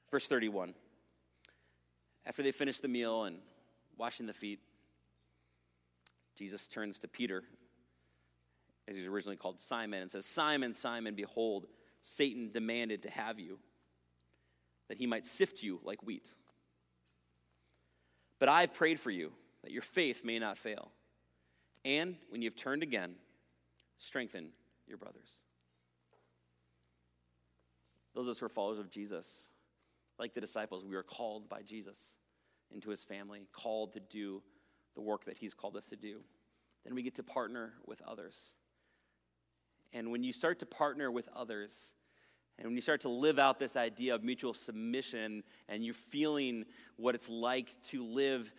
[0.09, 0.73] Verse 31.
[2.25, 3.39] After they finish the meal and
[3.97, 4.59] washing the feet,
[6.35, 7.43] Jesus turns to Peter,
[8.87, 11.67] as he's originally called Simon, and says, Simon, Simon, behold,
[12.01, 13.59] Satan demanded to have you,
[14.87, 16.33] that he might sift you like wheat.
[18.39, 20.91] But I've prayed for you, that your faith may not fail.
[21.85, 23.15] And when you've turned again,
[23.97, 24.49] strengthen
[24.87, 25.43] your brothers.
[28.13, 29.51] Those of us who are followers of Jesus,
[30.21, 32.15] like the disciples, we are called by Jesus
[32.73, 34.41] into his family, called to do
[34.95, 36.21] the work that he's called us to do.
[36.85, 38.53] Then we get to partner with others.
[39.91, 41.95] And when you start to partner with others,
[42.59, 46.65] and when you start to live out this idea of mutual submission, and you're feeling
[46.97, 48.51] what it's like to live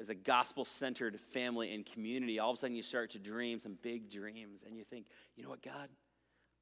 [0.00, 3.60] as a gospel centered family and community, all of a sudden you start to dream
[3.60, 4.64] some big dreams.
[4.66, 5.90] And you think, you know what, God,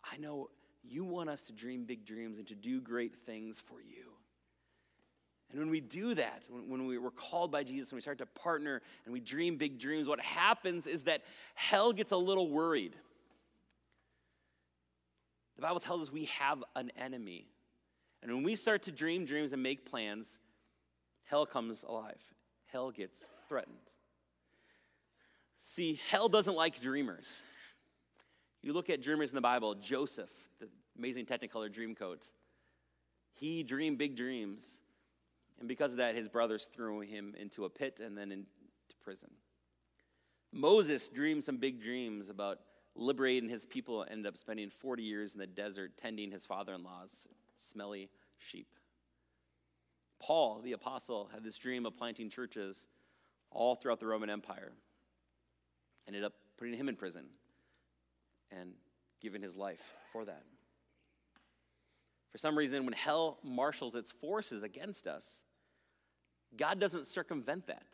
[0.04, 0.50] I know
[0.88, 4.12] you want us to dream big dreams and to do great things for you.
[5.51, 8.27] And when we do that, when, we, we're called by Jesus and we start to
[8.27, 11.23] partner and we dream big dreams, what happens is that
[11.55, 12.97] hell gets a little worried.
[15.57, 17.47] The Bible tells us we have an enemy.
[18.23, 20.40] And when we start to dream dreams and make plans,
[21.25, 22.20] hell comes alive.
[22.66, 23.77] Hell gets threatened.
[25.61, 27.44] See, hell doesn't like dreamers.
[28.61, 30.33] You look at dreamers in the Bible, Joseph,
[30.98, 32.30] amazing Technicolor dream Dreamcoat,
[33.33, 34.80] he dreamed big dreams.
[35.59, 38.46] And because of that, his brothers threw him into a pit and then into
[39.02, 39.30] prison.
[40.52, 42.59] Moses dreamed some big dreams about
[42.96, 46.74] liberating his people, and ended up spending 40 years in the desert tending his father
[46.74, 47.26] in law's
[47.57, 48.68] smelly sheep.
[50.20, 52.87] Paul, the apostle, had this dream of planting churches
[53.50, 54.72] all throughout the Roman Empire.
[56.07, 57.26] Ended up putting him in prison
[58.50, 58.74] and
[59.20, 60.44] giving his life for that.
[62.35, 65.44] For some reason, when hell marshals its forces against us,
[66.57, 67.87] God doesn't circumvent that.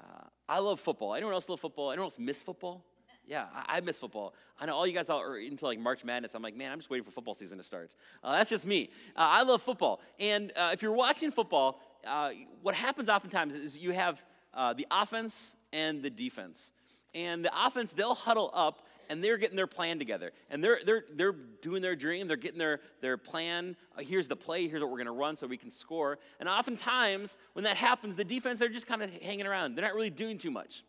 [0.00, 1.16] Uh, I love football.
[1.16, 1.90] Anyone else love football?
[1.90, 2.84] Anyone else miss football?
[3.26, 4.34] Yeah, I, I miss football.
[4.60, 6.36] I know all you guys are into like March Madness.
[6.36, 7.96] I'm like, man, I'm just waiting for football season to start.
[8.22, 8.90] Uh, that's just me.
[9.16, 10.00] Uh, I love football.
[10.20, 12.30] And uh, if you're watching football, uh,
[12.62, 16.70] what happens oftentimes is you have uh, the offense and the defense.
[17.12, 20.32] And the offense, they'll huddle up and they're getting their plan together.
[20.48, 23.76] And they're, they're, they're doing their dream, they're getting their, their plan.
[23.98, 26.18] Uh, here's the play, here's what we're going to run so we can score.
[26.38, 29.74] And oftentimes, when that happens, the defense, they're just kind of hanging around.
[29.74, 30.84] They're not really doing too much.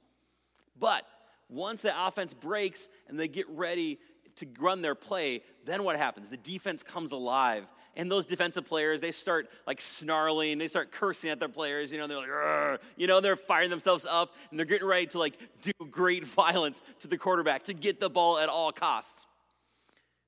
[0.80, 1.04] But
[1.50, 4.00] once the offense breaks and they get ready
[4.38, 6.30] to run their play, then what happens?
[6.30, 7.66] The defense comes alive.
[7.96, 11.98] And those defensive players, they start like snarling, they start cursing at their players, you
[11.98, 15.38] know, they're like, you know, they're firing themselves up and they're getting ready to like
[15.62, 19.26] do great violence to the quarterback to get the ball at all costs.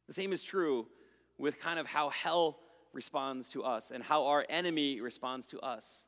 [0.07, 0.87] The same is true
[1.37, 2.59] with kind of how hell
[2.91, 6.05] responds to us and how our enemy responds to us.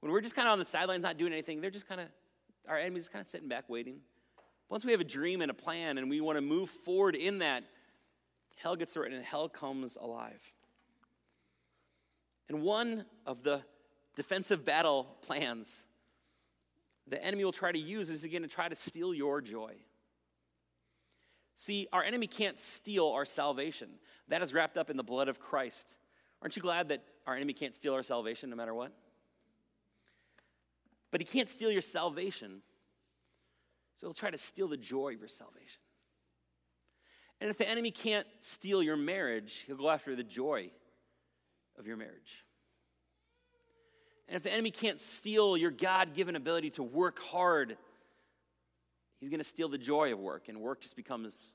[0.00, 2.08] When we're just kind of on the sidelines not doing anything, they're just kind of,
[2.68, 4.00] our enemy's kind of sitting back waiting.
[4.68, 7.38] Once we have a dream and a plan and we want to move forward in
[7.38, 7.64] that,
[8.56, 10.42] hell gets threatened and hell comes alive.
[12.48, 13.62] And one of the
[14.16, 15.84] defensive battle plans
[17.08, 19.74] the enemy will try to use is again to try to steal your joy.
[21.54, 23.88] See, our enemy can't steal our salvation.
[24.28, 25.96] That is wrapped up in the blood of Christ.
[26.42, 28.92] Aren't you glad that our enemy can't steal our salvation no matter what?
[31.10, 32.60] But he can't steal your salvation.
[33.96, 35.80] So he'll try to steal the joy of your salvation.
[37.40, 40.70] And if the enemy can't steal your marriage, he'll go after the joy
[41.78, 42.44] of your marriage.
[44.28, 47.76] And if the enemy can't steal your God given ability to work hard,
[49.20, 51.52] he's going to steal the joy of work, and work just becomes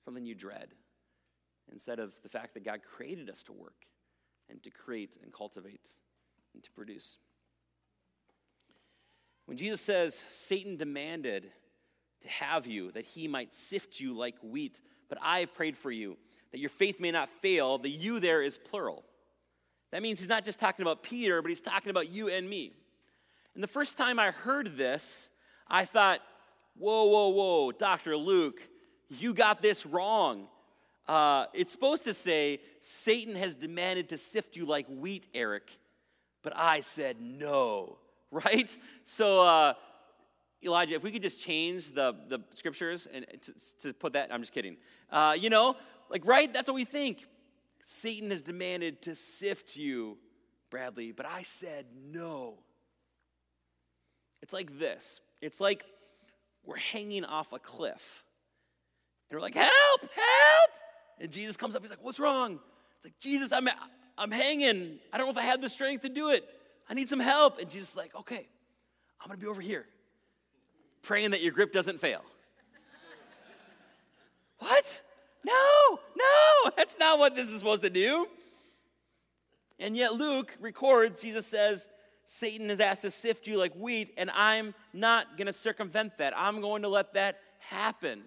[0.00, 0.68] something you dread
[1.70, 3.86] instead of the fact that God created us to work
[4.50, 5.88] and to create and cultivate
[6.54, 7.18] and to produce.
[9.46, 11.50] When Jesus says Satan demanded
[12.20, 16.16] to have you that he might sift you like wheat, but I prayed for you
[16.52, 19.04] that your faith may not fail, the you there is plural.
[19.92, 22.72] That means he's not just talking about Peter, but he's talking about you and me.
[23.54, 25.30] And the first time I heard this,
[25.66, 26.20] I thought,
[26.76, 28.16] whoa, whoa, whoa, Dr.
[28.16, 28.60] Luke,
[29.08, 30.46] you got this wrong.
[31.06, 35.70] Uh, it's supposed to say, Satan has demanded to sift you like wheat, Eric,
[36.42, 37.98] but I said no,
[38.30, 38.74] right?
[39.04, 39.74] So, uh,
[40.64, 44.40] Elijah, if we could just change the, the scriptures and to, to put that, I'm
[44.40, 44.76] just kidding.
[45.10, 45.76] Uh, you know,
[46.10, 46.52] like, right?
[46.52, 47.24] That's what we think.
[47.82, 50.18] Satan has demanded to sift you,
[50.70, 52.58] Bradley, but I said no.
[54.42, 55.84] It's like this it's like
[56.64, 58.24] we're hanging off a cliff.
[59.30, 60.70] And we're like, help, help.
[61.20, 62.60] And Jesus comes up, he's like, what's wrong?
[62.96, 63.68] It's like, Jesus, I'm,
[64.16, 64.98] I'm hanging.
[65.12, 66.44] I don't know if I have the strength to do it.
[66.88, 67.58] I need some help.
[67.58, 68.48] And Jesus is like, okay,
[69.20, 69.86] I'm going to be over here,
[71.02, 72.22] praying that your grip doesn't fail.
[74.58, 75.02] what?
[75.44, 78.26] No, no, that's not what this is supposed to do.
[79.78, 81.88] And yet Luke records, Jesus says,
[82.24, 86.34] Satan has asked to sift you like wheat, and I'm not going to circumvent that.
[86.36, 88.22] I'm going to let that happen.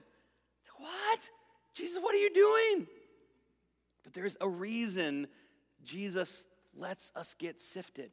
[0.77, 1.29] What?
[1.73, 2.87] Jesus, what are you doing?
[4.03, 5.27] But there's a reason
[5.83, 8.09] Jesus lets us get sifted.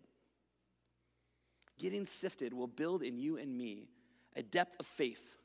[1.78, 3.88] Getting sifted will build in you and me
[4.36, 5.36] a depth of faith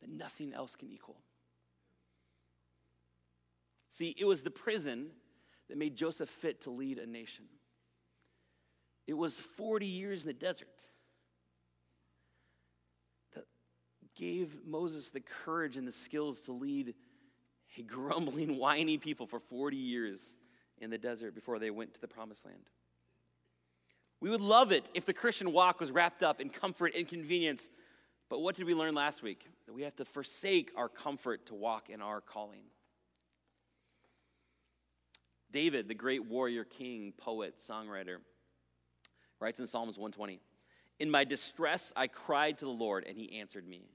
[0.00, 1.16] that nothing else can equal.
[3.88, 5.08] See, it was the prison
[5.68, 7.44] that made Joseph fit to lead a nation.
[9.06, 10.68] It was 40 years in the desert
[13.34, 13.44] that
[14.14, 16.94] gave Moses the courage and the skills to lead
[17.78, 20.36] a grumbling, whiny people for 40 years
[20.78, 22.70] in the desert before they went to the promised land.
[24.20, 27.70] We would love it if the Christian walk was wrapped up in comfort and convenience.
[28.28, 29.46] But what did we learn last week?
[29.66, 32.64] That we have to forsake our comfort to walk in our calling.
[35.50, 38.18] David, the great warrior, king, poet, songwriter,
[39.40, 40.40] writes in Psalms 120
[40.98, 43.88] In my distress, I cried to the Lord, and he answered me.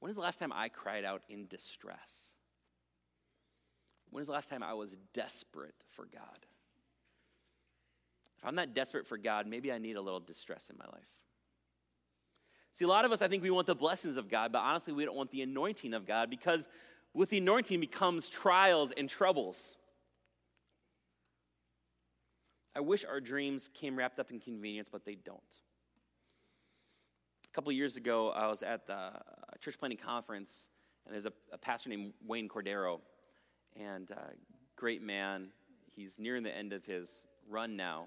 [0.00, 2.34] When is the last time I cried out in distress?
[4.10, 6.46] When is the last time I was desperate for God?
[8.38, 11.06] If I'm not desperate for God, maybe I need a little distress in my life.
[12.72, 14.94] See, a lot of us, I think we want the blessings of God, but honestly,
[14.94, 16.68] we don't want the anointing of God because
[17.12, 19.76] with the anointing becomes trials and troubles.
[22.74, 25.38] I wish our dreams came wrapped up in convenience, but they don't.
[27.44, 29.10] A couple years ago, I was at the
[29.60, 30.70] church planting conference,
[31.04, 33.00] and there's a, a pastor named Wayne Cordeiro,
[33.78, 34.16] and uh,
[34.76, 35.48] great man.
[35.94, 38.06] He's nearing the end of his run now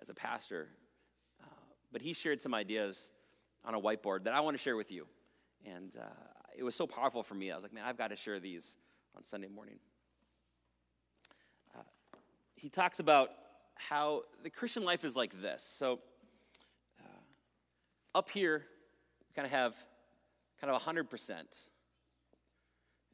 [0.00, 0.68] as a pastor,
[1.42, 1.46] uh,
[1.90, 3.10] but he shared some ideas
[3.64, 5.06] on a whiteboard that I want to share with you.
[5.64, 6.04] And uh,
[6.56, 7.50] it was so powerful for me.
[7.50, 8.76] I was like, man, I've got to share these
[9.16, 9.76] on Sunday morning.
[11.74, 11.82] Uh,
[12.54, 13.30] he talks about
[13.74, 15.62] how the Christian life is like this.
[15.62, 16.00] So,
[17.00, 18.64] uh, up here,
[19.28, 19.74] we kind of have
[20.60, 21.66] kind of 100%.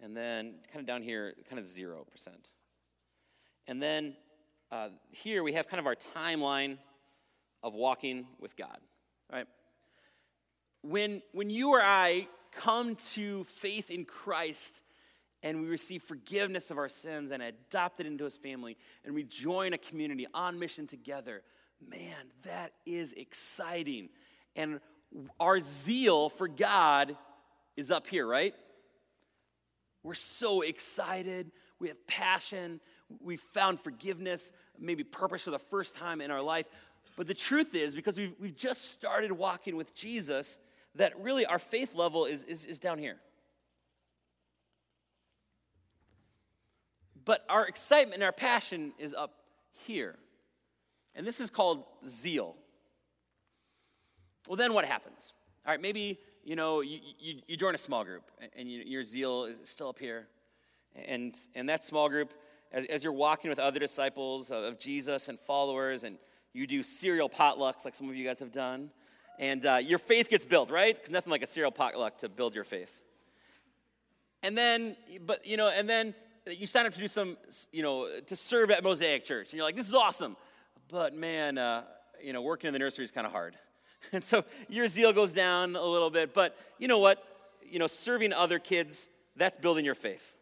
[0.02, 2.04] And then kind of down here, kind of 0%.
[3.66, 4.16] And then
[4.72, 6.78] uh, here we have kind of our timeline
[7.62, 8.78] of walking with God,
[9.30, 9.46] right?
[10.82, 14.82] When, when you or I come to faith in Christ
[15.42, 19.72] and we receive forgiveness of our sins and adopted into his family and we join
[19.72, 21.42] a community on mission together,
[21.88, 24.08] man, that is exciting.
[24.56, 24.80] And
[25.38, 27.16] our zeal for God
[27.76, 28.54] is up here, right?
[30.02, 31.50] We're so excited.
[31.78, 32.80] We have passion.
[33.20, 36.66] We found forgiveness, maybe purpose for the first time in our life.
[37.16, 40.58] But the truth is, because we've, we've just started walking with Jesus,
[40.96, 43.16] that really our faith level is, is, is down here.
[47.24, 49.34] But our excitement and our passion is up
[49.86, 50.16] here.
[51.14, 52.56] And this is called zeal.
[54.48, 55.32] Well, then what happens?
[55.66, 59.04] All right, maybe, you know, you, you, you join a small group and you, your
[59.04, 60.26] zeal is still up here.
[61.06, 62.34] And, and that small group,
[62.72, 66.18] as, as you're walking with other disciples of Jesus and followers, and
[66.52, 68.90] you do cereal potlucks like some of you guys have done,
[69.40, 70.94] and uh, your faith gets built, right?
[70.94, 73.00] Because nothing like a cereal potluck to build your faith.
[74.42, 76.14] And then, but you know, and then
[76.46, 77.36] you sign up to do some,
[77.72, 80.36] you know, to serve at Mosaic Church, and you're like, this is awesome,
[80.88, 81.82] but man, uh,
[82.22, 83.56] you know, working in the nursery is kind of hard,
[84.12, 86.32] and so your zeal goes down a little bit.
[86.34, 87.22] But you know what?
[87.64, 90.36] You know, serving other kids, that's building your faith,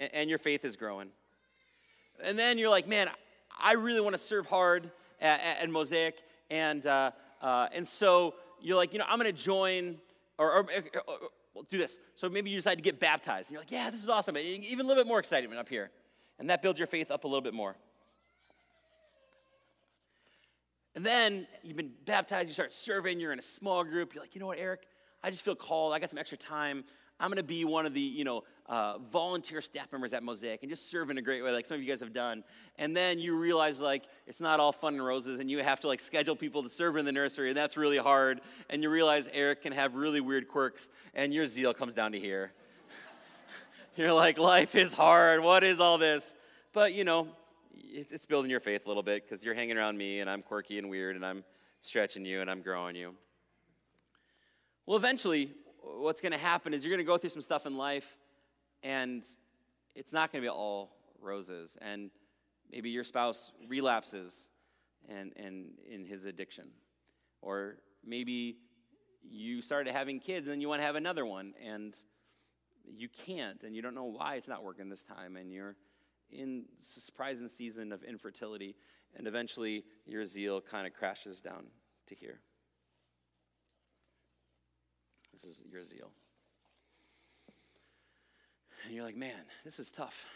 [0.00, 1.08] and, and your faith is growing.
[2.24, 3.08] And then you're like, man,
[3.58, 6.16] I really want to serve hard at, at Mosaic,
[6.50, 9.96] and uh, uh, and so you're like, you know, I'm going to join,
[10.38, 11.02] or, or, or,
[11.54, 11.98] or, do this.
[12.14, 13.48] So maybe you decide to get baptized.
[13.48, 14.36] And you're like, yeah, this is awesome.
[14.36, 15.90] And Even a little bit more excitement up here.
[16.38, 17.76] And that builds your faith up a little bit more.
[20.94, 24.14] And then you've been baptized, you start serving, you're in a small group.
[24.14, 24.86] You're like, you know what, Eric?
[25.22, 25.92] I just feel called.
[25.92, 26.84] I got some extra time.
[27.18, 30.62] I'm going to be one of the, you know, uh, volunteer staff members at Mosaic
[30.62, 32.44] and just serve in a great way, like some of you guys have done.
[32.76, 35.86] And then you realize, like, it's not all fun and roses, and you have to,
[35.86, 38.40] like, schedule people to serve in the nursery, and that's really hard.
[38.68, 42.20] And you realize Eric can have really weird quirks, and your zeal comes down to
[42.20, 42.52] here.
[43.96, 45.42] You're like, life is hard.
[45.42, 46.34] What is all this?
[46.74, 47.28] But, you know,
[47.72, 50.76] it's building your faith a little bit because you're hanging around me, and I'm quirky
[50.78, 51.44] and weird, and I'm
[51.80, 53.14] stretching you, and I'm growing you.
[54.84, 55.52] Well, eventually,
[55.94, 58.16] what's going to happen is you're going to go through some stuff in life,
[58.82, 59.24] and
[59.94, 61.76] it's not going to be all roses.
[61.80, 62.10] And
[62.70, 64.48] maybe your spouse relapses
[65.08, 66.68] and, and in his addiction.
[67.42, 68.58] Or maybe
[69.22, 71.94] you started having kids and then you want to have another one and
[72.84, 75.76] you can't and you don't know why it's not working this time and you're
[76.30, 78.76] in a surprising season of infertility
[79.16, 81.64] and eventually your zeal kind of crashes down
[82.06, 82.40] to here
[85.42, 86.10] this is your zeal
[88.84, 90.26] and you're like man this is tough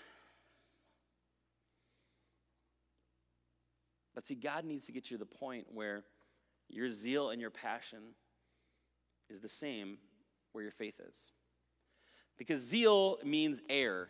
[4.14, 6.04] but see god needs to get you to the point where
[6.68, 8.00] your zeal and your passion
[9.28, 9.98] is the same
[10.52, 11.32] where your faith is
[12.40, 14.08] because zeal means air,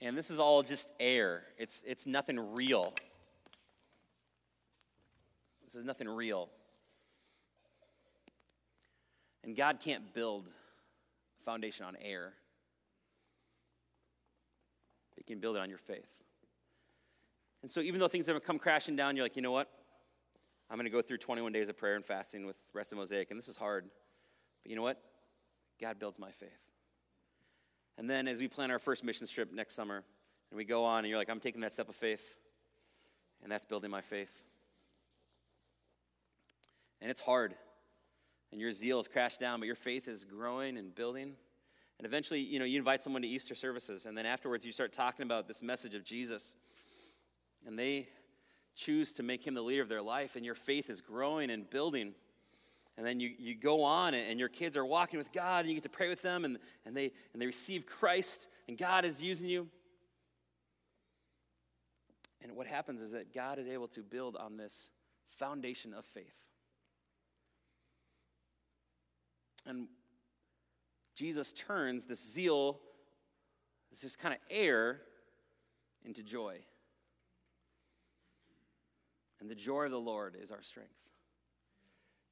[0.00, 1.44] and this is all just air.
[1.56, 2.92] It's, it's nothing real.
[5.64, 6.48] This is nothing real.
[9.48, 10.46] And God can't build
[11.40, 12.34] a foundation on air,
[15.16, 16.10] He can build it on your faith.
[17.62, 19.70] And so, even though things have come crashing down, you're like, you know what?
[20.68, 23.30] I'm going to go through 21 days of prayer and fasting with rest of Mosaic,
[23.30, 23.86] and this is hard.
[24.62, 25.00] But you know what?
[25.80, 26.50] God builds my faith.
[27.96, 30.04] And then as we plan our first mission trip next summer,
[30.50, 32.36] and we go on, and you're like, I'm taking that step of faith,
[33.42, 34.44] and that's building my faith.
[37.00, 37.54] And it's hard,
[38.52, 41.34] and your zeal has crashed down, but your faith is growing and building.
[41.98, 44.92] And eventually, you know, you invite someone to Easter services, and then afterwards you start
[44.92, 46.56] talking about this message of Jesus.
[47.66, 48.08] And they
[48.76, 51.68] choose to make him the leader of their life, and your faith is growing and
[51.68, 52.14] building.
[52.96, 55.74] And then you, you go on, and your kids are walking with God, and you
[55.74, 59.22] get to pray with them, and, and, they, and they receive Christ, and God is
[59.22, 59.68] using you.
[62.40, 64.90] And what happens is that God is able to build on this
[65.26, 66.34] foundation of faith.
[69.68, 69.86] And
[71.14, 72.80] Jesus turns this zeal,
[73.90, 75.02] this just kind of air,
[76.04, 76.58] into joy.
[79.40, 80.94] And the joy of the Lord is our strength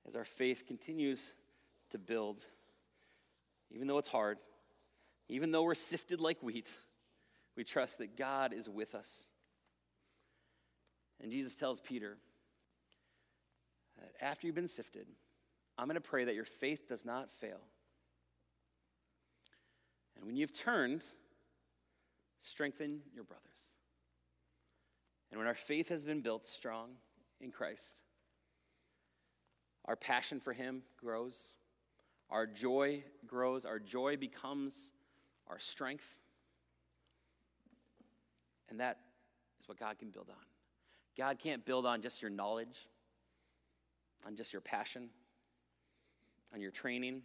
[0.06, 1.34] as our faith continues
[1.90, 2.44] to build,
[3.70, 4.38] even though it's hard,
[5.28, 6.76] even though we're sifted like wheat,
[7.56, 9.28] we trust that God is with us.
[11.20, 12.18] And Jesus tells Peter
[13.98, 15.06] that after you've been sifted,
[15.78, 17.60] I'm going to pray that your faith does not fail.
[20.16, 21.04] And when you've turned,
[22.40, 23.72] strengthen your brothers.
[25.30, 26.92] And when our faith has been built strong
[27.40, 28.00] in Christ,
[29.84, 31.54] our passion for Him grows.
[32.30, 33.64] Our joy grows.
[33.64, 34.92] Our joy becomes
[35.48, 36.20] our strength.
[38.68, 38.98] And that
[39.60, 40.44] is what God can build on.
[41.16, 42.88] God can't build on just your knowledge,
[44.26, 45.08] on just your passion,
[46.52, 47.22] on your training.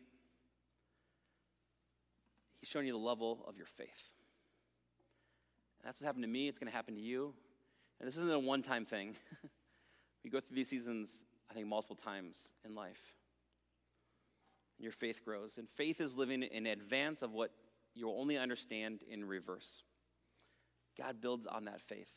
[2.59, 4.13] He's showing you the level of your faith.
[5.79, 6.47] And that's what happened to me.
[6.47, 7.33] It's going to happen to you.
[7.99, 9.15] And this isn't a one time thing.
[10.23, 13.13] we go through these seasons I think, multiple times in life.
[14.77, 15.57] And your faith grows.
[15.57, 17.51] And faith is living in advance of what
[17.93, 19.83] you'll only understand in reverse.
[20.97, 22.09] God builds on that faith.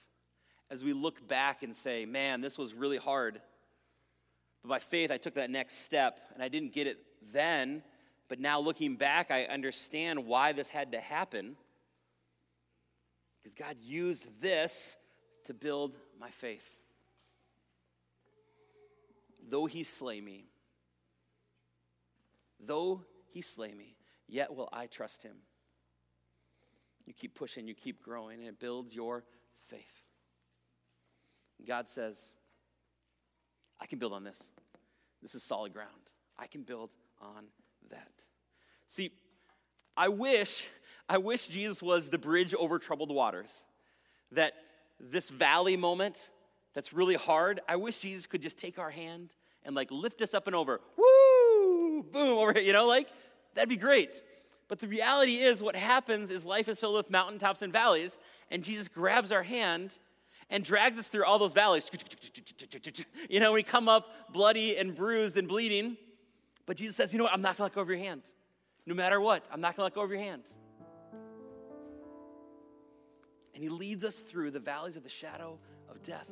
[0.71, 3.41] As we look back and say, man, this was really hard.
[4.65, 6.99] But by faith, I took that next step, and I didn't get it
[7.31, 7.83] then.
[8.29, 11.57] But now looking back, I understand why this had to happen.
[13.43, 14.97] Because God used this
[15.45, 16.79] to build my faith.
[19.47, 20.47] Though he slay me,
[22.59, 23.03] though
[23.33, 23.97] he slay me,
[24.27, 25.37] yet will I trust him.
[27.05, 29.25] You keep pushing, you keep growing, and it builds your
[29.69, 30.05] faith.
[31.67, 32.33] God says,
[33.81, 34.51] I can build on this.
[35.22, 35.91] This is solid ground.
[36.39, 37.45] I can build on
[37.91, 38.12] that.
[38.89, 39.11] See,
[39.97, 40.68] I wish,
[41.09, 43.64] I wish Jesus was the bridge over troubled waters.
[44.33, 44.55] That
[45.01, 46.31] this valley moment,
[46.75, 50.35] that's really hard, I wish Jesus could just take our hand and like lift us
[50.35, 50.81] up and over.
[50.97, 52.03] Woo!
[52.12, 53.09] Boom, over here, you know, like
[53.55, 54.22] that'd be great.
[54.68, 58.18] But the reality is, what happens is life is filled with mountaintops and valleys,
[58.51, 59.99] and Jesus grabs our hand
[60.51, 61.91] and drags us through all those valleys.
[63.31, 65.97] You know, we come up bloody and bruised and bleeding,
[66.67, 67.33] but Jesus says, You know what?
[67.33, 68.23] I'm not gonna let go of your hand.
[68.87, 70.43] No matter what, I'm not gonna let go of your hand.
[73.55, 76.29] And He leads us through the valleys of the shadow of death,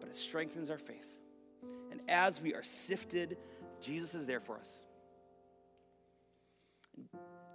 [0.00, 1.14] but it strengthens our faith.
[1.90, 3.38] And as we are sifted,
[3.80, 4.84] Jesus is there for us.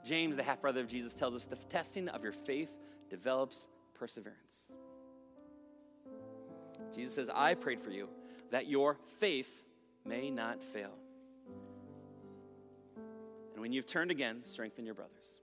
[0.05, 2.71] James, the half brother of Jesus, tells us the testing of your faith
[3.09, 4.69] develops perseverance.
[6.97, 8.09] Jesus says, I prayed for you
[8.49, 9.63] that your faith
[10.03, 10.93] may not fail.
[13.53, 15.39] And when you've turned again, strengthen your brothers.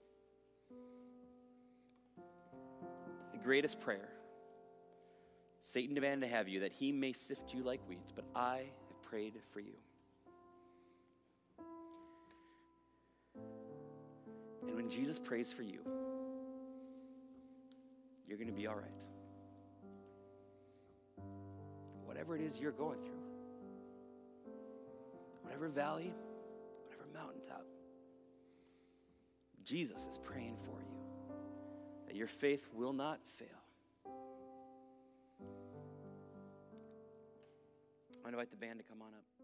[3.31, 4.09] The greatest prayer.
[5.61, 9.01] Satan demanded to have you that he may sift you like wheat, but I have
[9.01, 9.75] prayed for you.
[14.67, 15.79] And when Jesus prays for you,
[18.27, 19.14] you're going to be all right.
[22.15, 23.19] Whatever it is you're going through,
[25.41, 26.13] whatever valley,
[26.85, 27.65] whatever mountaintop,
[29.65, 31.35] Jesus is praying for you
[32.07, 33.49] that your faith will not fail.
[38.25, 39.34] I invite the band to come on up.